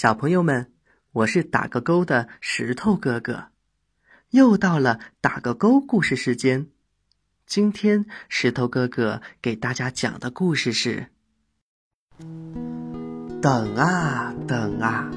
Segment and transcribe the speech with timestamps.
[0.00, 0.72] 小朋友们，
[1.12, 3.48] 我是打个勾的石头哥哥，
[4.30, 6.68] 又到了打个勾故事时间。
[7.46, 11.08] 今天石头哥哥给大家讲的故事是：
[13.42, 15.10] 等啊等啊，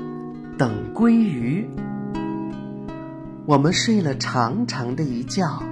[0.58, 1.66] 等鲑鱼。
[3.46, 5.64] 我们睡了长长的一觉，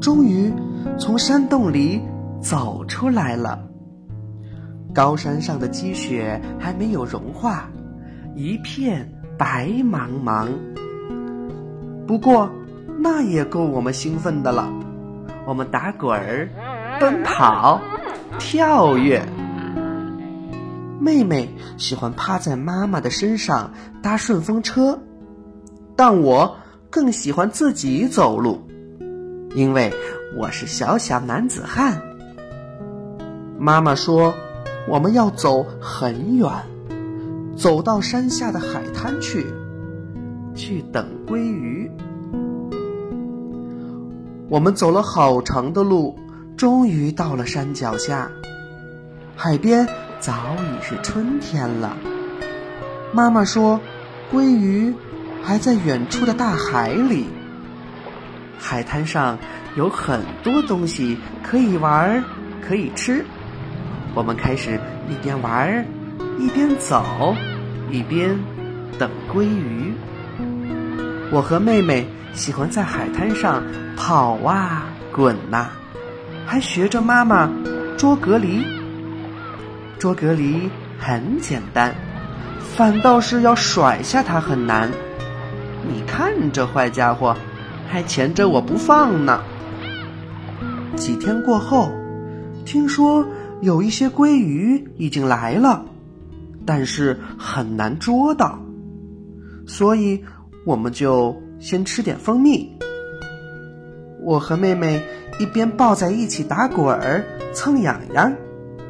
[0.00, 0.52] 终于
[1.00, 2.00] 从山洞里
[2.40, 3.68] 走出来了。
[4.94, 7.68] 高山上的积雪还没有融化，
[8.34, 10.48] 一片白茫茫。
[12.06, 12.50] 不过，
[12.98, 14.68] 那也够我们兴奋的了。
[15.46, 16.48] 我们打滚儿、
[17.00, 17.80] 奔跑、
[18.38, 19.22] 跳跃。
[21.00, 24.98] 妹妹喜欢趴在妈妈的身上搭顺风车，
[25.96, 26.56] 但我
[26.90, 28.66] 更喜欢自己走路，
[29.54, 29.92] 因为
[30.36, 32.00] 我是小小男子汉。
[33.58, 34.34] 妈妈说。
[34.88, 36.50] 我们要走很远，
[37.56, 39.46] 走到山下的海滩去，
[40.54, 41.90] 去等鲑鱼。
[44.48, 46.18] 我们走了好长的路，
[46.56, 48.30] 终于到了山脚下。
[49.36, 49.86] 海边
[50.18, 51.96] 早已是春天了。
[53.12, 53.80] 妈妈说，
[54.32, 54.94] 鲑鱼
[55.42, 57.26] 还在远处的大海里。
[58.58, 59.38] 海滩上
[59.76, 62.22] 有很多东西可以玩，
[62.60, 63.24] 可以吃。
[64.14, 65.84] 我们开始一边玩儿，
[66.40, 67.36] 一边走，
[67.90, 68.34] 一边
[68.98, 69.92] 等鲑鱼。
[71.30, 73.62] 我和妹妹喜欢在海滩上
[73.94, 75.68] 跑啊滚呐，
[76.46, 77.50] 还学着妈妈
[77.98, 78.64] 捉蛤蜊。
[79.98, 81.94] 捉蛤蜊很简单，
[82.74, 84.90] 反倒是要甩下它很难。
[85.86, 87.36] 你看这坏家伙，
[87.86, 89.42] 还钳着我不放呢。
[90.96, 91.92] 几天过后，
[92.64, 93.26] 听说。
[93.62, 95.84] 有一些鲑鱼已经来了，
[96.66, 98.58] 但是很难捉到，
[99.66, 100.22] 所以
[100.64, 102.70] 我们就先吃点蜂蜜。
[104.22, 105.02] 我和妹妹
[105.38, 108.32] 一边抱在一起打滚儿、蹭痒痒，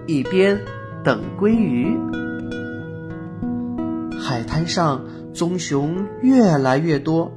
[0.06, 0.60] 一边
[1.04, 1.96] 等鲑鱼。
[4.18, 7.32] 海滩上棕熊越来越多，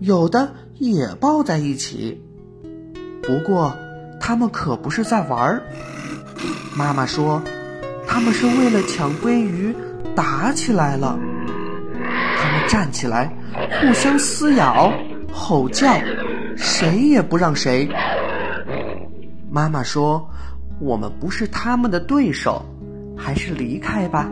[0.00, 2.22] 有的也抱在一起，
[3.22, 3.74] 不过
[4.20, 5.62] 它们可不是在玩儿。
[6.76, 7.42] 妈妈说
[8.16, 9.76] ：“他们是为了抢鲑鱼
[10.14, 11.18] 打起来了。
[12.38, 13.30] 他们站起来，
[13.78, 14.90] 互相撕咬、
[15.30, 15.86] 吼叫，
[16.56, 17.86] 谁也不让谁。”
[19.52, 20.26] 妈妈说
[20.80, 22.64] ：“我们不是他们的对手，
[23.18, 24.26] 还是离开吧，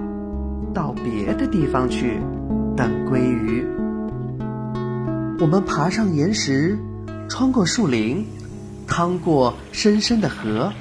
[0.72, 2.18] 到别的地方去
[2.74, 3.66] 等鲑鱼。”
[5.38, 6.78] 我们爬上岩石，
[7.28, 8.26] 穿过树林，
[8.86, 10.72] 趟过深深的河。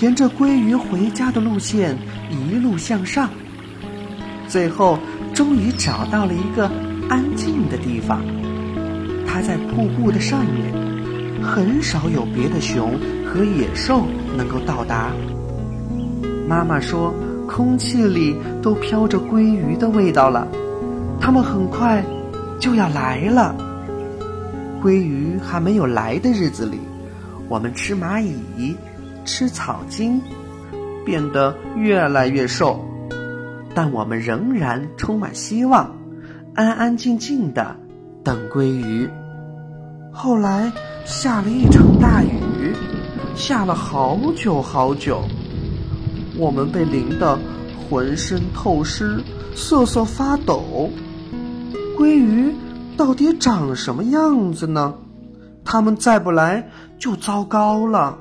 [0.00, 1.96] 沿着鲑鱼回家的路线
[2.30, 3.30] 一路向上，
[4.46, 4.98] 最后
[5.32, 6.70] 终于找到了一个
[7.08, 8.20] 安静的地方。
[9.26, 12.92] 它在瀑布的上面，很少有别的熊
[13.24, 14.06] 和野兽
[14.36, 15.12] 能够到达。
[16.46, 17.14] 妈妈说，
[17.48, 20.46] 空气里都飘着鲑鱼的味道了，
[21.18, 22.04] 它们很快
[22.60, 23.56] 就要来了。
[24.82, 26.78] 鲑鱼还没有来的日子里，
[27.48, 28.76] 我们吃蚂蚁。
[29.26, 30.22] 吃草茎，
[31.04, 32.80] 变得越来越瘦，
[33.74, 35.94] 但我们仍然充满希望，
[36.54, 37.76] 安安静静的
[38.22, 39.10] 等鲑鱼。
[40.12, 40.72] 后来
[41.04, 42.72] 下了一场大雨，
[43.34, 45.20] 下了好久好久，
[46.38, 47.38] 我们被淋得
[47.90, 49.20] 浑身透湿，
[49.54, 50.88] 瑟瑟发抖。
[51.98, 52.54] 鲑鱼
[52.96, 54.94] 到底长什么样子呢？
[55.64, 56.66] 它们再不来
[56.98, 58.16] 就糟糕了。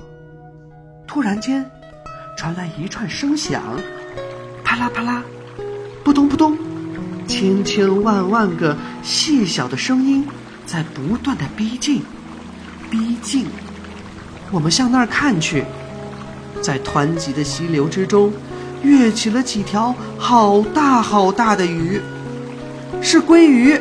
[1.08, 1.66] 突然间，
[2.36, 3.62] 传来一串声响，
[4.64, 5.24] 啪啦啪啦，
[6.04, 6.58] 扑通扑通，
[7.28, 10.28] 千千万万个细小的声音
[10.66, 12.02] 在不断的逼近，
[12.90, 13.46] 逼近。
[14.52, 15.64] 我们向那儿看去，
[16.62, 18.34] 在湍急的溪流之中，
[18.84, 22.02] 跃起了几条好大好大的鱼，
[23.02, 23.80] 是鲑鱼。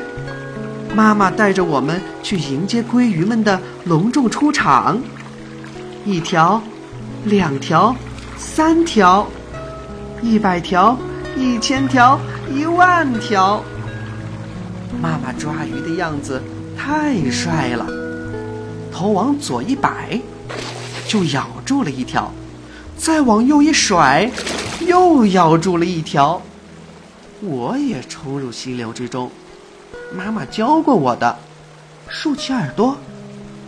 [0.94, 5.00] 妈妈带着我们去迎接鲑鱼们的隆重出场，
[6.04, 6.62] 一条。
[7.24, 7.94] 两条，
[8.36, 9.26] 三条，
[10.22, 10.96] 一百条，
[11.36, 12.18] 一千条，
[12.52, 13.62] 一万条。
[15.00, 16.42] 妈妈抓鱼的样子
[16.76, 17.86] 太帅了，
[18.92, 20.20] 头往左一摆，
[21.08, 22.30] 就咬住了一条；
[22.96, 24.30] 再往右一甩，
[24.86, 26.40] 又咬住了一条。
[27.40, 29.30] 我也冲入溪流之中，
[30.14, 31.36] 妈妈教过我的，
[32.08, 32.96] 竖起耳朵，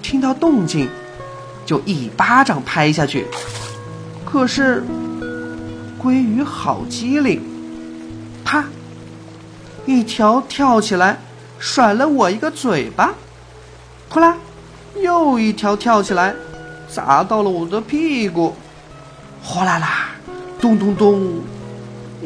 [0.00, 0.88] 听到动静。
[1.66, 3.26] 就一巴掌拍下去，
[4.24, 4.82] 可是
[6.00, 7.42] 鲑鱼好机灵，
[8.44, 8.64] 啪，
[9.84, 11.18] 一条跳起来，
[11.58, 13.12] 甩了我一个嘴巴。
[14.08, 14.36] 呼啦，
[15.02, 16.34] 又一条跳起来，
[16.88, 18.54] 砸到了我的屁股。
[19.42, 20.10] 哗啦啦，
[20.60, 21.40] 咚咚咚，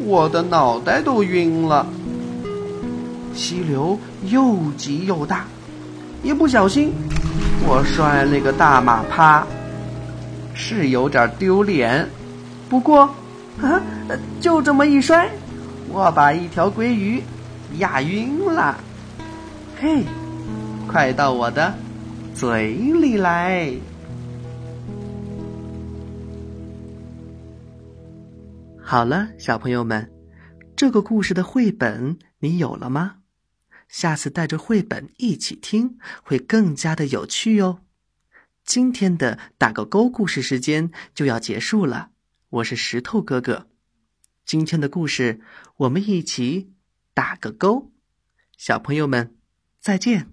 [0.05, 1.85] 我的脑袋都晕了。
[3.33, 5.45] 溪流又急又大，
[6.21, 6.93] 一不小心，
[7.67, 9.45] 我摔了个大马趴，
[10.53, 12.07] 是有点丢脸。
[12.69, 13.01] 不过，
[13.61, 13.81] 啊，
[14.39, 15.29] 就这么一摔，
[15.89, 17.21] 我把一条鲑鱼
[17.77, 18.77] 压晕了。
[19.79, 20.03] 嘿，
[20.87, 21.73] 快到我的
[22.33, 23.71] 嘴里来！
[28.81, 30.11] 好了，小朋友们，
[30.75, 33.13] 这个故事的绘本你有了吗？
[33.91, 37.81] 下次带着绘本一起听，会更加的有趣哟。
[38.63, 42.11] 今天的打个勾故事时间就要结束了，
[42.49, 43.67] 我是石头哥哥。
[44.45, 45.41] 今天的故事
[45.75, 46.71] 我们一起
[47.13, 47.91] 打个勾，
[48.57, 49.35] 小朋友们
[49.81, 50.31] 再见。